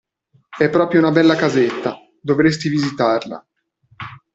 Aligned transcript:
È 0.57 0.67
proprio 0.67 0.99
una 0.99 1.11
bella 1.11 1.35
casetta, 1.35 1.95
dovresti 2.19 2.69
visitarla. 2.69 3.47